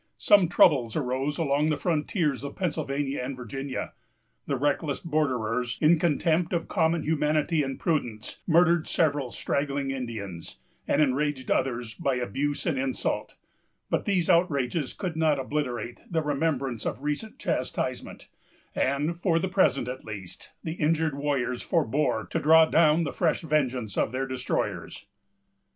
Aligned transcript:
Some 0.17 0.47
troubles 0.49 0.95
arose 0.95 1.37
along 1.37 1.69
the 1.69 1.77
frontiers 1.77 2.43
of 2.43 2.55
Pennsylvania 2.55 3.21
and 3.23 3.37
Virginia. 3.37 3.93
The 4.47 4.55
reckless 4.57 4.99
borderers, 4.99 5.77
in 5.79 5.99
contempt 5.99 6.53
of 6.53 6.67
common 6.67 7.03
humanity 7.03 7.61
and 7.61 7.79
prudence, 7.79 8.39
murdered 8.47 8.87
several 8.87 9.29
straggling 9.29 9.91
Indians, 9.91 10.57
and 10.87 11.03
enraged 11.03 11.51
others 11.51 11.93
by 11.93 12.15
abuse 12.15 12.65
and 12.65 12.79
insult; 12.79 13.35
but 13.91 14.05
these 14.05 14.27
outrages 14.27 14.93
could 14.93 15.15
not 15.15 15.37
obliterate 15.37 15.99
the 16.09 16.23
remembrance 16.23 16.83
of 16.87 17.03
recent 17.03 17.37
chastisement, 17.37 18.27
and, 18.73 19.19
for 19.21 19.37
the 19.37 19.49
present 19.49 19.87
at 19.87 20.03
least, 20.03 20.49
the 20.63 20.73
injured 20.81 21.13
warriors 21.15 21.61
forbore 21.61 22.25
to 22.31 22.39
draw 22.39 22.65
down 22.65 23.03
the 23.03 23.13
fresh 23.13 23.41
vengeance 23.41 23.95
of 23.99 24.11
their 24.11 24.25
destroyers. 24.25 25.05